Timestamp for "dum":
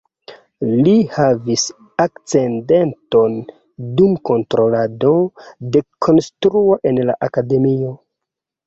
4.01-4.17